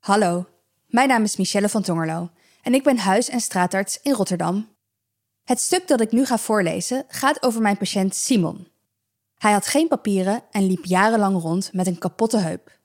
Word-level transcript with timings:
Hallo, 0.00 0.46
mijn 0.86 1.08
naam 1.08 1.22
is 1.22 1.36
Michelle 1.36 1.68
van 1.68 1.82
Tongerlo 1.82 2.30
en 2.62 2.74
ik 2.74 2.82
ben 2.82 2.98
huis- 2.98 3.28
en 3.28 3.40
straatarts 3.40 4.00
in 4.02 4.12
Rotterdam. 4.12 4.68
Het 5.44 5.60
stuk 5.60 5.88
dat 5.88 6.00
ik 6.00 6.12
nu 6.12 6.24
ga 6.26 6.38
voorlezen 6.38 7.04
gaat 7.08 7.42
over 7.42 7.60
mijn 7.60 7.76
patiënt 7.76 8.14
Simon. 8.14 8.68
Hij 9.34 9.52
had 9.52 9.66
geen 9.66 9.88
papieren 9.88 10.42
en 10.50 10.66
liep 10.66 10.84
jarenlang 10.84 11.40
rond 11.40 11.72
met 11.72 11.86
een 11.86 11.98
kapotte 11.98 12.36
heup. 12.36 12.78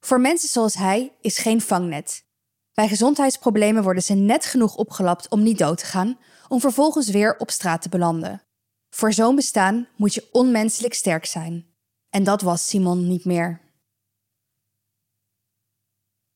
Voor 0.00 0.20
mensen 0.20 0.48
zoals 0.48 0.74
hij 0.74 1.12
is 1.20 1.38
geen 1.38 1.60
vangnet. 1.60 2.24
Bij 2.74 2.88
gezondheidsproblemen 2.88 3.82
worden 3.82 4.02
ze 4.02 4.14
net 4.14 4.44
genoeg 4.44 4.76
opgelapt 4.76 5.28
om 5.28 5.42
niet 5.42 5.58
dood 5.58 5.78
te 5.78 5.86
gaan, 5.86 6.18
om 6.48 6.60
vervolgens 6.60 7.08
weer 7.08 7.36
op 7.38 7.50
straat 7.50 7.82
te 7.82 7.88
belanden. 7.88 8.42
Voor 8.90 9.12
zo'n 9.12 9.34
bestaan 9.34 9.88
moet 9.96 10.14
je 10.14 10.28
onmenselijk 10.32 10.94
sterk 10.94 11.26
zijn. 11.26 11.66
En 12.10 12.24
dat 12.24 12.40
was 12.40 12.68
Simon 12.68 13.08
niet 13.08 13.24
meer. 13.24 13.63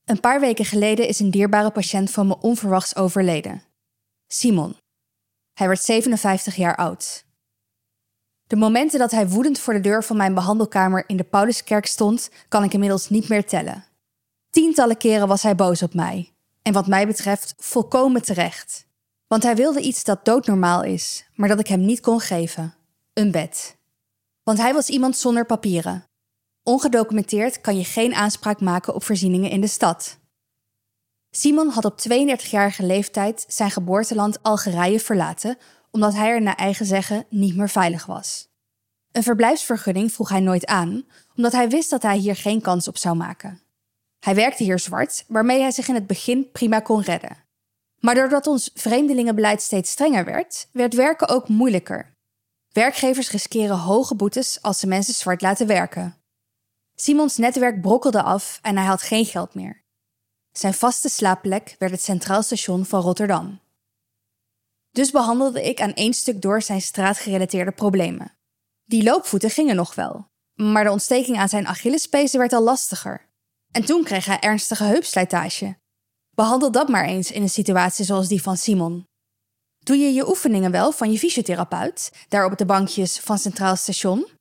Een 0.09 0.21
paar 0.21 0.41
weken 0.41 0.65
geleden 0.65 1.09
is 1.09 1.21
een 1.21 1.31
dierbare 1.31 1.71
patiënt 1.71 2.11
van 2.11 2.27
me 2.27 2.39
onverwachts 2.41 2.97
overleden. 2.97 3.63
Simon. 4.27 4.77
Hij 5.55 5.67
werd 5.67 5.83
57 5.83 6.57
jaar 6.57 6.77
oud. 6.77 7.25
De 8.47 8.57
momenten 8.57 8.99
dat 8.99 9.11
hij 9.11 9.29
woedend 9.29 9.59
voor 9.59 9.75
de 9.75 9.81
deur 9.81 10.05
van 10.05 10.17
mijn 10.17 10.35
behandelkamer 10.35 11.05
in 11.07 11.17
de 11.17 11.25
Pauluskerk 11.25 11.87
stond, 11.87 12.31
kan 12.49 12.65
ik 12.65 12.73
inmiddels 12.73 13.09
niet 13.09 13.29
meer 13.29 13.47
tellen. 13.47 13.85
Tientallen 14.51 14.97
keren 14.97 15.29
was 15.29 15.43
hij 15.43 15.55
boos 15.55 15.83
op 15.83 15.95
mij. 15.95 16.33
En 16.63 16.73
wat 16.73 16.87
mij 16.87 17.07
betreft 17.07 17.55
volkomen 17.57 18.23
terecht. 18.23 18.87
Want 19.27 19.43
hij 19.43 19.57
wilde 19.57 19.81
iets 19.81 20.05
dat 20.05 20.25
doodnormaal 20.25 20.83
is, 20.83 21.29
maar 21.35 21.49
dat 21.49 21.61
ik 21.61 21.67
hem 21.67 21.81
niet 21.81 22.01
kon 22.01 22.21
geven: 22.21 22.75
een 23.13 23.31
bed. 23.31 23.77
Want 24.43 24.59
hij 24.59 24.73
was 24.73 24.89
iemand 24.89 25.17
zonder 25.17 25.47
papieren. 25.47 26.08
Ongedocumenteerd 26.69 27.61
kan 27.61 27.77
je 27.77 27.85
geen 27.85 28.15
aanspraak 28.15 28.61
maken 28.61 28.95
op 28.95 29.05
voorzieningen 29.05 29.51
in 29.51 29.61
de 29.61 29.67
stad. 29.67 30.19
Simon 31.31 31.69
had 31.69 31.85
op 31.85 32.01
32-jarige 32.01 32.83
leeftijd 32.83 33.45
zijn 33.49 33.71
geboorteland 33.71 34.43
Algerije 34.43 35.01
verlaten 35.01 35.59
omdat 35.91 36.15
hij 36.15 36.29
er 36.29 36.43
naar 36.43 36.55
eigen 36.55 36.87
zeggen 36.87 37.27
niet 37.29 37.57
meer 37.57 37.69
veilig 37.69 38.07
was. 38.07 38.49
Een 39.13 39.23
verblijfsvergunning 39.23 40.13
vroeg 40.13 40.29
hij 40.29 40.41
nooit 40.41 40.67
aan, 40.67 41.05
omdat 41.37 41.53
hij 41.53 41.69
wist 41.69 41.91
dat 41.91 42.03
hij 42.03 42.17
hier 42.17 42.37
geen 42.37 42.61
kans 42.61 42.89
op 42.89 42.97
zou 42.97 43.17
maken. 43.17 43.61
Hij 44.21 44.35
werkte 44.35 44.63
hier 44.63 44.79
zwart, 44.79 45.25
waarmee 45.29 45.61
hij 45.61 45.71
zich 45.71 45.89
in 45.89 45.95
het 45.95 46.07
begin 46.07 46.51
prima 46.53 46.81
kon 46.81 47.03
redden. 47.03 47.37
Maar 48.01 48.15
doordat 48.15 48.47
ons 48.47 48.71
vreemdelingenbeleid 48.75 49.63
steeds 49.63 49.91
strenger 49.91 50.25
werd, 50.25 50.69
werd 50.73 50.95
werken 50.95 51.29
ook 51.29 51.49
moeilijker. 51.49 52.17
Werkgevers 52.73 53.31
riskeren 53.31 53.79
hoge 53.79 54.15
boetes 54.15 54.63
als 54.63 54.79
ze 54.79 54.87
mensen 54.87 55.15
zwart 55.15 55.43
laten 55.43 55.67
werken. 55.67 56.19
Simons 57.01 57.37
netwerk 57.37 57.81
brokkelde 57.81 58.23
af 58.23 58.59
en 58.63 58.77
hij 58.77 58.87
had 58.87 59.03
geen 59.03 59.25
geld 59.25 59.55
meer. 59.55 59.85
Zijn 60.53 60.75
vaste 60.75 61.09
slaapplek 61.09 61.77
werd 61.79 61.93
het 61.93 62.03
Centraal 62.03 62.43
Station 62.43 62.85
van 62.85 63.01
Rotterdam. 63.01 63.61
Dus 64.91 65.11
behandelde 65.11 65.63
ik 65.63 65.81
aan 65.81 65.95
één 65.95 66.13
stuk 66.13 66.43
door 66.43 66.63
zijn 66.63 66.81
straatgerelateerde 66.81 67.71
problemen. 67.71 68.39
Die 68.85 69.03
loopvoeten 69.03 69.51
gingen 69.51 69.77
nog 69.77 69.95
wel, 69.95 70.29
maar 70.55 70.85
de 70.85 70.91
ontsteking 70.91 71.39
aan 71.39 71.49
zijn 71.49 71.67
Achillespezen 71.67 72.39
werd 72.39 72.53
al 72.53 72.63
lastiger. 72.63 73.29
En 73.71 73.85
toen 73.85 74.05
kreeg 74.05 74.25
hij 74.25 74.39
ernstige 74.39 74.85
heupslijtage. 74.85 75.79
Behandel 76.31 76.71
dat 76.71 76.89
maar 76.89 77.05
eens 77.05 77.31
in 77.31 77.43
een 77.43 77.49
situatie 77.49 78.05
zoals 78.05 78.29
die 78.29 78.43
van 78.43 78.57
Simon. 78.57 79.07
Doe 79.79 79.97
je 79.97 80.13
je 80.13 80.29
oefeningen 80.29 80.71
wel 80.71 80.93
van 80.93 81.13
je 81.13 81.19
fysiotherapeut, 81.19 82.13
daar 82.29 82.45
op 82.45 82.59
de 82.59 82.67
bankjes 82.67 83.19
van 83.19 83.39
Centraal 83.39 83.77
Station? 83.77 84.38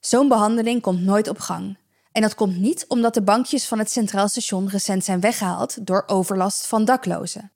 Zo'n 0.00 0.28
behandeling 0.28 0.82
komt 0.82 1.00
nooit 1.00 1.28
op 1.28 1.38
gang. 1.38 1.78
En 2.12 2.22
dat 2.22 2.34
komt 2.34 2.56
niet 2.56 2.84
omdat 2.88 3.14
de 3.14 3.22
bankjes 3.22 3.66
van 3.66 3.78
het 3.78 3.90
Centraal 3.90 4.28
Station 4.28 4.68
recent 4.68 5.04
zijn 5.04 5.20
weggehaald 5.20 5.86
door 5.86 6.02
overlast 6.06 6.66
van 6.66 6.84
daklozen. 6.84 7.52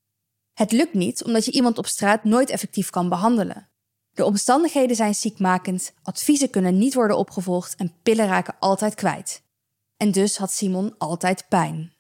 Het 0.52 0.72
lukt 0.72 0.94
niet 0.94 1.24
omdat 1.24 1.44
je 1.44 1.52
iemand 1.52 1.78
op 1.78 1.86
straat 1.86 2.24
nooit 2.24 2.50
effectief 2.50 2.90
kan 2.90 3.08
behandelen. 3.08 3.68
De 4.10 4.24
omstandigheden 4.24 4.96
zijn 4.96 5.14
ziekmakend, 5.14 5.92
adviezen 6.02 6.50
kunnen 6.50 6.78
niet 6.78 6.94
worden 6.94 7.16
opgevolgd 7.16 7.74
en 7.76 7.94
pillen 8.02 8.26
raken 8.26 8.56
altijd 8.58 8.94
kwijt. 8.94 9.42
En 9.96 10.10
dus 10.10 10.36
had 10.36 10.52
Simon 10.52 10.94
altijd 10.98 11.48
pijn. 11.48 11.92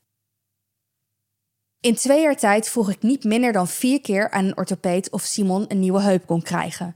In 1.80 1.94
twee 1.94 2.22
jaar 2.22 2.36
tijd 2.36 2.68
vroeg 2.68 2.90
ik 2.90 3.02
niet 3.02 3.24
minder 3.24 3.52
dan 3.52 3.68
vier 3.68 4.00
keer 4.00 4.30
aan 4.30 4.44
een 4.44 4.56
orthopeed 4.56 5.10
of 5.10 5.22
Simon 5.22 5.64
een 5.68 5.80
nieuwe 5.80 6.00
heup 6.00 6.26
kon 6.26 6.42
krijgen. 6.42 6.94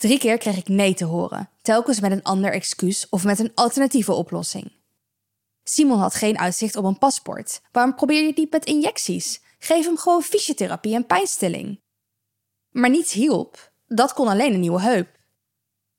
Drie 0.00 0.18
keer 0.18 0.38
kreeg 0.38 0.56
ik 0.56 0.68
nee 0.68 0.94
te 0.94 1.04
horen, 1.04 1.48
telkens 1.62 2.00
met 2.00 2.10
een 2.10 2.22
ander 2.22 2.52
excuus 2.52 3.08
of 3.08 3.24
met 3.24 3.38
een 3.38 3.54
alternatieve 3.54 4.12
oplossing. 4.12 4.72
Simon 5.62 5.98
had 5.98 6.14
geen 6.14 6.38
uitzicht 6.38 6.76
op 6.76 6.84
een 6.84 6.98
paspoort. 6.98 7.60
Waarom 7.72 7.94
probeer 7.94 8.26
je 8.26 8.34
die 8.34 8.46
met 8.50 8.64
injecties? 8.64 9.40
Geef 9.58 9.84
hem 9.84 9.96
gewoon 9.96 10.22
fysiotherapie 10.22 10.94
en 10.94 11.06
pijnstilling. 11.06 11.80
Maar 12.70 12.90
niets 12.90 13.12
hielp. 13.12 13.72
Dat 13.86 14.12
kon 14.12 14.28
alleen 14.28 14.54
een 14.54 14.60
nieuwe 14.60 14.80
heup. 14.80 15.18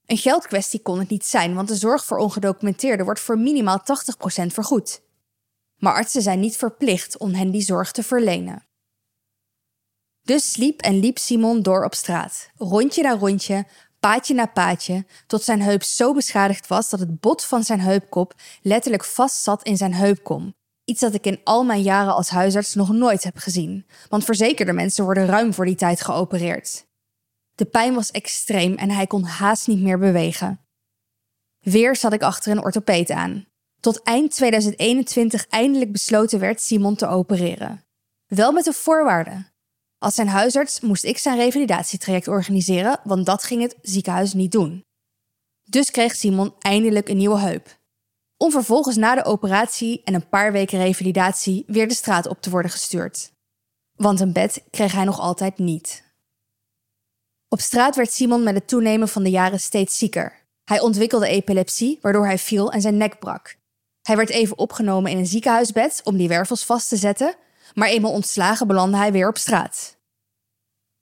Een 0.06 0.18
geldkwestie 0.18 0.82
kon 0.82 1.00
het 1.00 1.10
niet 1.10 1.26
zijn, 1.26 1.56
want 1.56 1.68
de 1.68 1.76
zorg 1.76 2.06
voor 2.06 2.18
ongedocumenteerden 2.18 3.06
wordt 3.06 3.20
voor 3.20 3.38
minimaal 3.38 3.80
80% 3.80 3.84
vergoed. 4.46 5.02
Maar 5.76 5.94
artsen 5.94 6.22
zijn 6.22 6.40
niet 6.40 6.58
verplicht 6.58 7.18
om 7.18 7.34
hen 7.34 7.52
die 7.52 7.62
zorg 7.62 7.92
te 7.92 8.04
verlenen. 8.04 8.66
Dus 10.22 10.52
sliep 10.52 10.82
en 10.82 11.00
liep 11.00 11.18
Simon 11.18 11.62
door 11.62 11.84
op 11.84 11.94
straat, 11.94 12.50
rondje 12.58 13.04
na 13.04 13.18
rondje, 13.18 13.66
paadje 14.02 14.34
na 14.34 14.46
paadje, 14.46 15.06
tot 15.28 15.44
zijn 15.44 15.62
heup 15.62 15.84
zo 15.84 16.14
beschadigd 16.14 16.68
was 16.68 16.90
dat 16.90 17.00
het 17.00 17.20
bot 17.20 17.46
van 17.46 17.64
zijn 17.64 17.80
heupkop 17.80 18.34
letterlijk 18.62 19.04
vast 19.04 19.44
zat 19.44 19.64
in 19.64 19.78
zijn 19.78 19.94
heupkom. 19.94 20.54
Iets 20.86 21.00
dat 21.00 21.14
ik 21.14 21.26
in 21.26 21.42
al 21.44 21.64
mijn 21.64 21.82
jaren 21.82 22.14
als 22.14 22.30
huisarts 22.30 22.74
nog 22.76 22.92
nooit 22.92 23.24
heb 23.24 23.38
gezien, 23.38 23.86
want 24.10 24.24
verzekerde 24.24 24.74
mensen 24.74 25.04
worden 25.04 25.26
ruim 25.26 25.54
voor 25.54 25.66
die 25.66 25.76
tijd 25.76 26.02
geopereerd. 26.02 26.86
De 27.56 27.66
pijn 27.66 27.94
was 27.94 28.12
extreem 28.12 28.76
en 28.76 28.90
hij 28.90 29.08
kon 29.08 29.24
haast 29.24 29.68
niet 29.68 29.82
meer 29.82 30.00
bewegen. 30.00 30.66
Weer 31.60 31.96
zat 31.96 32.14
ik 32.14 32.22
achter 32.22 32.52
een 32.52 32.64
orthopeet 32.64 33.10
aan. 33.10 33.46
Tot 33.80 34.04
eind 34.04 34.32
2021 34.32 35.48
eindelijk 35.48 35.92
besloten 35.92 36.40
werd 36.40 36.62
Simon 36.62 36.96
te 36.96 37.08
opereren. 37.08 37.86
Wel 38.28 38.52
met 38.52 38.66
een 38.66 38.74
voorwaarde. 38.74 39.51
Als 40.04 40.16
zijn 40.16 40.28
huisarts 40.28 40.80
moest 40.80 41.04
ik 41.04 41.18
zijn 41.18 41.38
revalidatietraject 41.38 42.28
organiseren, 42.28 43.00
want 43.04 43.26
dat 43.26 43.44
ging 43.44 43.62
het 43.62 43.76
ziekenhuis 43.82 44.34
niet 44.34 44.52
doen. 44.52 44.86
Dus 45.64 45.92
kreeg 45.92 46.16
Simon 46.16 46.54
eindelijk 46.60 47.10
een 47.10 47.18
nieuwe 47.18 47.40
heup. 47.40 47.80
Om 48.38 48.52
vervolgens 48.52 48.96
na 48.96 49.16
de 49.16 49.24
operatie 49.24 50.02
en 50.04 50.14
een 50.14 50.30
paar 50.30 50.52
weken 50.52 50.80
revalidatie 50.80 51.64
weer 51.68 51.88
de 51.88 51.94
straat 51.94 52.28
op 52.28 52.42
te 52.42 52.50
worden 52.50 52.72
gestuurd. 52.72 53.32
Want 53.96 54.20
een 54.20 54.34
bed 54.34 54.64
kreeg 54.70 54.92
hij 54.92 55.04
nog 55.04 55.20
altijd 55.20 55.58
niet. 55.58 56.04
Op 57.48 57.60
straat 57.60 57.96
werd 57.96 58.12
Simon 58.12 58.44
met 58.44 58.56
het 58.56 58.68
toenemen 58.68 59.08
van 59.08 59.24
de 59.24 59.30
jaren 59.30 59.60
steeds 59.60 59.98
zieker. 59.98 60.46
Hij 60.64 60.80
ontwikkelde 60.80 61.28
epilepsie, 61.28 62.00
waardoor 62.02 62.26
hij 62.26 62.38
viel 62.38 62.72
en 62.72 62.82
zijn 62.82 62.98
nek 62.98 63.20
brak. 63.20 63.58
Hij 64.02 64.16
werd 64.16 64.30
even 64.30 64.58
opgenomen 64.58 65.12
in 65.12 65.18
een 65.18 65.28
ziekenhuisbed 65.28 66.02
om 66.04 66.18
die 66.18 66.28
wervels 66.28 66.66
vast 66.66 66.90
te 66.90 66.98
zetten, 66.98 67.36
maar 67.74 67.88
eenmaal 67.88 68.12
ontslagen 68.12 68.68
belandde 68.68 68.98
hij 68.98 69.12
weer 69.12 69.28
op 69.28 69.38
straat. 69.38 70.00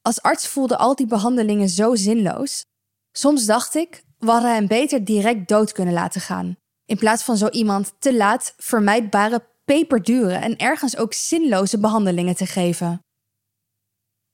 Als 0.02 0.22
arts 0.22 0.48
voelde 0.48 0.78
al 0.78 0.96
die 0.96 1.08
behandelingen 1.08 1.70
zo 1.70 1.96
zinloos. 1.96 2.66
Soms 3.12 3.46
dacht 3.46 3.76
ik, 3.76 4.04
we 4.18 4.32
hadden 4.32 4.54
hem 4.54 4.68
beter 4.68 5.04
direct 5.04 5.48
dood 5.48 5.72
kunnen 5.72 5.94
laten 5.94 6.22
gaan, 6.22 6.58
in 6.86 6.98
plaats 6.98 7.24
van 7.24 7.38
zo 7.38 7.50
iemand 7.50 7.94
te 8.00 8.16
laat 8.16 8.54
vermijdbare, 8.58 9.48
peperdure 9.66 10.34
en 10.34 10.58
ergens 10.58 10.98
ook 10.98 11.14
zinloze 11.14 11.80
behandelingen 11.80 12.36
te 12.36 12.46
geven. 12.46 13.00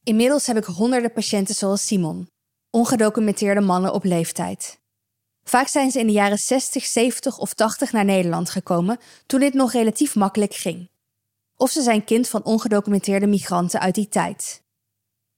Inmiddels 0.03 0.47
heb 0.47 0.57
ik 0.57 0.63
honderden 0.63 1.13
patiënten 1.13 1.55
zoals 1.55 1.87
Simon, 1.87 2.29
ongedocumenteerde 2.69 3.61
mannen 3.61 3.93
op 3.93 4.03
leeftijd. 4.03 4.79
Vaak 5.43 5.67
zijn 5.67 5.91
ze 5.91 5.99
in 5.99 6.07
de 6.07 6.13
jaren 6.13 6.37
60, 6.37 6.85
70 6.85 7.37
of 7.37 7.53
80 7.53 7.91
naar 7.91 8.05
Nederland 8.05 8.49
gekomen 8.49 8.99
toen 9.25 9.39
dit 9.39 9.53
nog 9.53 9.71
relatief 9.71 10.15
makkelijk 10.15 10.53
ging. 10.53 10.89
Of 11.57 11.71
ze 11.71 11.81
zijn 11.81 12.03
kind 12.03 12.27
van 12.27 12.43
ongedocumenteerde 12.43 13.27
migranten 13.27 13.79
uit 13.79 13.95
die 13.95 14.09
tijd. 14.09 14.63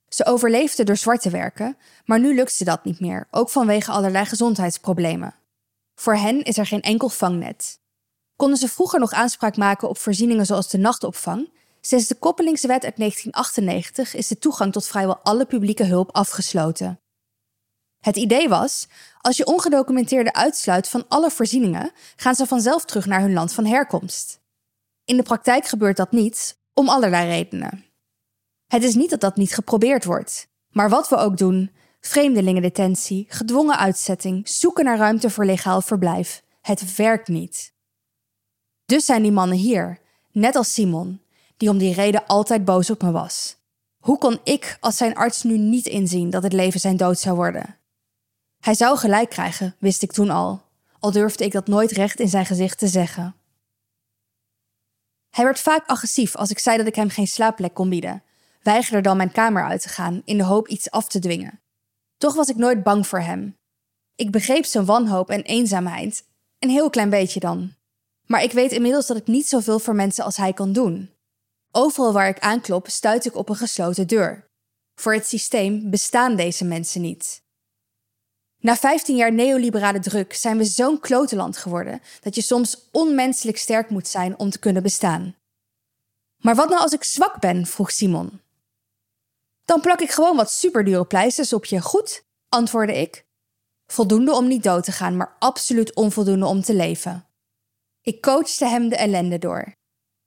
Ze 0.08 0.26
overleefden 0.26 0.86
door 0.86 0.96
zwart 0.96 1.20
te 1.20 1.30
werken, 1.30 1.76
maar 2.04 2.20
nu 2.20 2.34
lukt 2.34 2.52
ze 2.52 2.64
dat 2.64 2.84
niet 2.84 3.00
meer, 3.00 3.28
ook 3.30 3.50
vanwege 3.50 3.90
allerlei 3.90 4.24
gezondheidsproblemen. 4.24 5.34
Voor 5.94 6.14
hen 6.16 6.42
is 6.42 6.58
er 6.58 6.66
geen 6.66 6.82
enkel 6.82 7.08
vangnet. 7.08 7.80
Konden 8.36 8.58
ze 8.58 8.68
vroeger 8.68 9.00
nog 9.00 9.12
aanspraak 9.12 9.56
maken 9.56 9.88
op 9.88 9.98
voorzieningen 9.98 10.46
zoals 10.46 10.70
de 10.70 10.78
nachtopvang, 10.78 11.50
sinds 11.80 12.06
de 12.06 12.14
koppelingswet 12.14 12.84
uit 12.84 12.96
1998 12.96 14.14
is 14.14 14.28
de 14.28 14.38
toegang 14.38 14.72
tot 14.72 14.86
vrijwel 14.86 15.18
alle 15.18 15.46
publieke 15.46 15.84
hulp 15.84 16.12
afgesloten. 16.12 17.00
Het 17.98 18.16
idee 18.16 18.48
was: 18.48 18.86
als 19.20 19.36
je 19.36 19.46
ongedocumenteerde 19.46 20.32
uitsluit 20.32 20.88
van 20.88 21.04
alle 21.08 21.30
voorzieningen, 21.30 21.92
gaan 22.16 22.34
ze 22.34 22.46
vanzelf 22.46 22.84
terug 22.84 23.06
naar 23.06 23.20
hun 23.20 23.32
land 23.32 23.52
van 23.52 23.66
herkomst. 23.66 24.40
In 25.08 25.16
de 25.16 25.22
praktijk 25.22 25.66
gebeurt 25.66 25.96
dat 25.96 26.12
niet, 26.12 26.58
om 26.74 26.88
allerlei 26.88 27.28
redenen. 27.28 27.84
Het 28.66 28.82
is 28.82 28.94
niet 28.94 29.10
dat 29.10 29.20
dat 29.20 29.36
niet 29.36 29.54
geprobeerd 29.54 30.04
wordt, 30.04 30.48
maar 30.70 30.88
wat 30.88 31.08
we 31.08 31.16
ook 31.16 31.36
doen: 31.36 31.70
vreemdelingendetentie, 32.00 33.26
gedwongen 33.28 33.78
uitzetting, 33.78 34.48
zoeken 34.48 34.84
naar 34.84 34.98
ruimte 34.98 35.30
voor 35.30 35.44
legaal 35.44 35.80
verblijf. 35.80 36.42
Het 36.60 36.96
werkt 36.96 37.28
niet. 37.28 37.72
Dus 38.84 39.04
zijn 39.04 39.22
die 39.22 39.32
mannen 39.32 39.56
hier, 39.56 40.00
Net 40.32 40.56
als 40.56 40.72
Simon, 40.72 41.20
die 41.56 41.70
om 41.70 41.78
die 41.78 41.94
reden 41.94 42.26
altijd 42.26 42.64
boos 42.64 42.90
op 42.90 43.02
me 43.02 43.10
was. 43.10 43.56
Hoe 43.98 44.18
kon 44.18 44.40
ik 44.44 44.76
als 44.80 44.96
zijn 44.96 45.14
arts 45.14 45.42
nu 45.42 45.58
niet 45.58 45.86
inzien 45.86 46.30
dat 46.30 46.42
het 46.42 46.52
leven 46.52 46.80
zijn 46.80 46.96
dood 46.96 47.18
zou 47.18 47.36
worden? 47.36 47.76
Hij 48.60 48.74
zou 48.74 48.98
gelijk 48.98 49.30
krijgen, 49.30 49.76
wist 49.78 50.02
ik 50.02 50.12
toen 50.12 50.30
al, 50.30 50.62
al 50.98 51.10
durfde 51.10 51.44
ik 51.44 51.52
dat 51.52 51.66
nooit 51.66 51.90
recht 51.90 52.20
in 52.20 52.28
zijn 52.28 52.46
gezicht 52.46 52.78
te 52.78 52.88
zeggen. 52.88 53.34
Hij 55.30 55.44
werd 55.44 55.60
vaak 55.60 55.86
agressief 55.86 56.36
als 56.36 56.50
ik 56.50 56.58
zei 56.58 56.76
dat 56.76 56.86
ik 56.86 56.94
hem 56.94 57.10
geen 57.10 57.26
slaapplek 57.26 57.74
kon 57.74 57.88
bieden, 57.88 58.22
weigerde 58.62 59.00
dan 59.00 59.16
mijn 59.16 59.32
kamer 59.32 59.64
uit 59.64 59.82
te 59.82 59.88
gaan 59.88 60.22
in 60.24 60.36
de 60.36 60.44
hoop 60.44 60.68
iets 60.68 60.90
af 60.90 61.08
te 61.08 61.18
dwingen. 61.18 61.60
Toch 62.16 62.34
was 62.34 62.48
ik 62.48 62.56
nooit 62.56 62.82
bang 62.82 63.06
voor 63.06 63.20
hem. 63.20 63.56
Ik 64.14 64.30
begreep 64.30 64.64
zijn 64.64 64.84
wanhoop 64.84 65.30
en 65.30 65.42
eenzaamheid, 65.42 66.24
een 66.58 66.70
heel 66.70 66.90
klein 66.90 67.10
beetje 67.10 67.40
dan. 67.40 67.74
Maar 68.26 68.42
ik 68.42 68.52
weet 68.52 68.72
inmiddels 68.72 69.06
dat 69.06 69.16
ik 69.16 69.26
niet 69.26 69.46
zoveel 69.46 69.78
voor 69.78 69.94
mensen 69.94 70.24
als 70.24 70.36
hij 70.36 70.52
kan 70.52 70.72
doen. 70.72 71.10
Overal 71.70 72.12
waar 72.12 72.28
ik 72.28 72.38
aanklop, 72.38 72.88
stuit 72.88 73.24
ik 73.24 73.34
op 73.34 73.48
een 73.48 73.56
gesloten 73.56 74.06
deur. 74.06 74.46
Voor 74.94 75.14
het 75.14 75.26
systeem 75.26 75.90
bestaan 75.90 76.36
deze 76.36 76.64
mensen 76.64 77.00
niet. 77.00 77.42
Na 78.60 78.76
15 78.76 79.16
jaar 79.16 79.32
neoliberale 79.32 79.98
druk 80.00 80.34
zijn 80.34 80.58
we 80.58 80.64
zo'n 80.64 81.00
klotenland 81.00 81.56
geworden 81.56 82.00
dat 82.20 82.34
je 82.34 82.42
soms 82.42 82.88
onmenselijk 82.92 83.58
sterk 83.58 83.90
moet 83.90 84.08
zijn 84.08 84.38
om 84.38 84.50
te 84.50 84.58
kunnen 84.58 84.82
bestaan. 84.82 85.36
Maar 86.36 86.54
wat 86.54 86.68
nou 86.68 86.80
als 86.80 86.92
ik 86.92 87.04
zwak 87.04 87.40
ben? 87.40 87.66
vroeg 87.66 87.90
Simon. 87.90 88.40
Dan 89.64 89.80
plak 89.80 90.00
ik 90.00 90.10
gewoon 90.10 90.36
wat 90.36 90.50
superdure 90.50 91.04
pleisters 91.04 91.52
op 91.52 91.64
je. 91.64 91.80
Goed, 91.80 92.24
antwoordde 92.48 93.00
ik. 93.00 93.26
Voldoende 93.86 94.32
om 94.32 94.48
niet 94.48 94.62
dood 94.62 94.84
te 94.84 94.92
gaan, 94.92 95.16
maar 95.16 95.36
absoluut 95.38 95.94
onvoldoende 95.94 96.46
om 96.46 96.62
te 96.62 96.74
leven. 96.74 97.26
Ik 98.02 98.20
coachte 98.20 98.66
hem 98.66 98.88
de 98.88 98.96
ellende 98.96 99.38
door. 99.38 99.72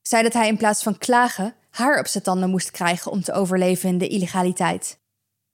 Zei 0.01 0.24
dat 0.24 0.34
hij 0.34 0.48
in 0.48 0.57
plaats 0.57 0.84
van 0.84 0.98
klagen 0.98 1.56
haar 1.69 2.00
op 2.00 2.07
zijn 2.07 2.24
tanden 2.24 2.50
moest 2.50 2.72
krijgen 2.72 3.12
om 3.12 3.22
te 3.22 3.34
overleven 3.34 3.89
in 3.89 3.98
de 3.98 4.07
illegaliteit. 4.07 5.00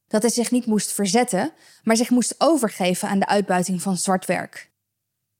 Dat 0.07 0.21
hij 0.21 0.31
zich 0.31 0.51
niet 0.51 0.65
moest 0.65 0.93
verzetten, 0.93 1.51
maar 1.83 1.95
zich 1.95 2.09
moest 2.09 2.35
overgeven 2.37 3.09
aan 3.09 3.19
de 3.19 3.27
uitbuiting 3.27 3.81
van 3.81 3.97
zwart 3.97 4.25
werk. 4.25 4.69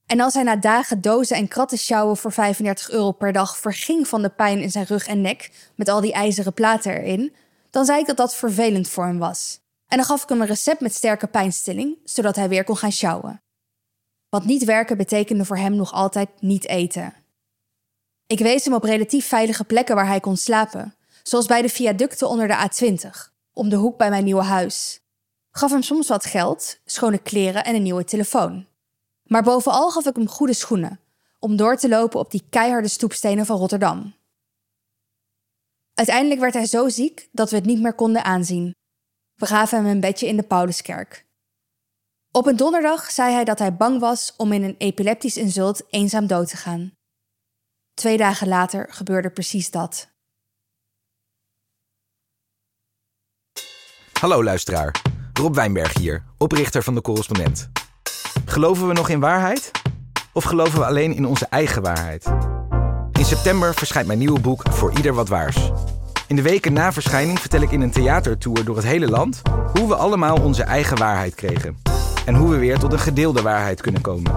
En 0.06 0.19
als 0.19 0.34
hij 0.34 0.44
na 0.44 0.56
dagen 0.56 1.02
dozen 1.02 1.38
en 1.38 1.48
kratten 1.48 1.78
sjouwen 1.78 2.18
voor 2.18 2.31
35 2.31 2.90
euro 2.90 3.12
per 3.12 3.34
dag 3.34 3.58
verging 3.58 4.08
van 4.08 4.22
de 4.22 4.30
pijn 4.30 4.62
in 4.62 4.72
zijn 4.72 4.86
rug 4.86 5.08
en 5.08 5.22
nek 5.22 5.52
met 5.75 5.90
al 5.90 6.02
die 6.02 6.14
ijzeren 6.14 6.54
platen 6.54 6.92
erin, 6.98 7.36
dan 7.69 7.86
zei 7.86 8.00
ik 8.00 8.06
dat 8.06 8.18
dat 8.18 8.36
vervelend 8.36 8.90
voor 8.90 9.06
hem 9.06 9.18
was. 9.18 9.60
En 9.88 9.98
dan 9.98 10.06
gaf 10.06 10.24
ik 10.24 10.30
hem 10.30 10.42
een 10.42 10.48
recept 10.48 10.80
met 10.80 10.94
sterke 10.94 11.28
pijnstilling, 11.28 11.98
zodat 12.04 12.36
hij 12.36 12.50
weer 12.50 12.64
kon 12.64 12.78
gaan 12.78 12.92
sjouwen. 12.92 13.42
Want 14.30 14.46
niet 14.46 14.64
werken 14.64 14.98
betekende 14.98 15.46
voor 15.46 15.58
hem 15.58 15.75
nog 15.75 15.94
altijd 15.94 16.30
niet 16.40 16.68
eten. 16.68 17.14
Ik 18.28 18.40
wees 18.40 18.66
hem 18.66 18.74
op 18.74 18.84
relatief 18.84 19.28
veilige 19.28 19.64
plekken 19.64 19.96
waar 19.96 20.08
hij 20.08 20.19
kon 20.19 20.38
slapen, 20.38 20.96
zoals 21.24 21.46
bij 21.46 21.62
de 21.62 21.69
viaducten 21.69 22.30
onder 22.30 22.48
de 22.48 22.69
A20, 22.69 23.37
om 23.57 23.69
de 23.69 23.75
hoek 23.75 23.98
bij 23.98 24.09
mijn 24.09 24.24
nieuwe 24.24 24.44
huis. 24.44 25.00
Gaf 25.51 25.71
hem 25.71 25.81
soms 25.81 26.07
wat 26.07 26.25
geld, 26.25 26.80
schone 26.86 27.18
kleren 27.18 27.63
en 27.63 27.75
een 27.75 27.83
nieuwe 27.83 28.04
telefoon. 28.04 28.68
Maar 29.24 29.44
bovenal 29.44 29.92
gaf 29.92 30.06
ik 30.06 30.15
hem 30.15 30.27
goede 30.27 30.54
schoenen, 30.54 31.00
om 31.39 31.56
door 31.56 31.75
te 31.77 31.89
lopen 31.89 32.19
op 32.19 32.31
die 32.31 32.48
keiharde 32.50 32.88
stoepstenen 32.88 33.45
van 33.45 33.57
Rotterdam. 33.57 34.15
Uiteindelijk 35.94 36.39
werd 36.39 36.54
hij 36.54 36.65
zo 36.65 36.89
ziek 36.89 37.30
dat 37.31 37.50
we 37.50 37.56
het 37.56 37.65
niet 37.65 37.81
meer 37.81 37.94
konden 37.94 38.24
aanzien. 38.24 38.75
We 39.36 39.45
gaven 39.45 39.77
hem 39.77 39.88
een 39.88 40.00
bedje 40.00 40.27
in 40.27 40.38
de 40.38 40.44
Pauluskerk. 40.44 41.25
Op 42.31 42.45
een 42.45 42.56
donderdag 42.56 43.12
zei 43.12 43.33
hij 43.33 43.44
dat 43.44 43.59
hij 43.59 43.75
bang 43.75 44.00
was 44.00 44.33
om 44.36 44.51
in 44.51 44.63
een 44.63 44.75
epileptisch 44.77 45.38
insult 45.38 45.83
eenzaam 45.89 46.27
dood 46.27 46.48
te 46.48 46.57
gaan. 46.57 46.92
Twee 47.94 48.18
dagen 48.18 48.48
later 48.48 48.94
gebeurde 48.94 49.30
precies 49.30 49.71
dat. 49.71 50.17
Hallo 54.19 54.44
luisteraar, 54.44 55.02
Rob 55.34 55.56
Wijnberg 55.56 55.98
hier, 55.98 56.24
oprichter 56.38 56.84
van 56.84 56.96
de 56.96 57.02
correspondent. 57.02 57.69
Geloven 58.46 58.88
we 58.88 58.94
nog 58.94 59.10
in 59.10 59.19
waarheid? 59.19 59.72
Of 60.34 60.44
geloven 60.44 60.80
we 60.80 60.86
alleen 60.86 61.16
in 61.16 61.25
onze 61.25 61.46
eigen 61.50 61.81
waarheid? 61.81 62.25
In 63.12 63.25
september 63.25 63.74
verschijnt 63.74 64.08
mijn 64.08 64.19
nieuwe 64.19 64.40
boek 64.40 64.64
Voor 64.69 64.92
Ieder 64.96 65.14
Wat 65.14 65.28
Waars. 65.28 65.72
In 66.28 66.36
de 66.36 66.42
weken 66.42 66.74
na 66.74 66.94
verschijning 66.94 67.40
vertel 67.40 67.62
ik 67.62 67.72
in 67.72 67.81
een 67.81 67.92
theatertour 67.92 68.66
door 68.66 68.75
het 68.75 68.86
hele 68.86 69.10
land 69.10 69.42
hoe 69.74 69.88
we 69.88 69.96
allemaal 69.96 70.42
onze 70.42 70.64
eigen 70.64 70.98
waarheid 70.98 71.36
kregen. 71.36 71.78
En 72.25 72.36
hoe 72.36 72.50
we 72.50 72.58
weer 72.58 72.80
tot 72.80 72.94
een 72.94 73.00
gedeelde 73.00 73.42
waarheid 73.42 73.81
kunnen 73.81 74.02
komen. 74.02 74.36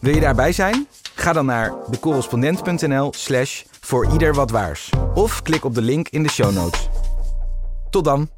Wil 0.00 0.14
je 0.14 0.20
daarbij 0.20 0.52
zijn? 0.52 0.88
Ga 1.14 1.32
dan 1.32 1.46
naar 1.46 1.74
decorrespondent.nl 1.90 3.12
slash 3.16 3.62
voor 3.80 4.12
ieder 4.12 4.34
wat 4.34 4.50
waars. 4.50 4.90
Of 5.14 5.42
klik 5.42 5.64
op 5.64 5.74
de 5.74 5.82
link 5.82 6.08
in 6.08 6.22
de 6.22 6.30
show 6.30 6.54
notes. 6.54 6.88
Tot 7.90 8.04
dan! 8.04 8.28